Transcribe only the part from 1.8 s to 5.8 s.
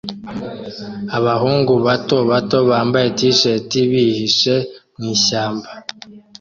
bato bato bambaye t-shati bihishe mwishyamba